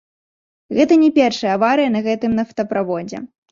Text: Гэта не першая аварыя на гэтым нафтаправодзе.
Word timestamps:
Гэта 0.77 0.93
не 1.03 1.09
першая 1.19 1.53
аварыя 1.59 1.93
на 1.99 2.03
гэтым 2.09 2.37
нафтаправодзе. 2.43 3.25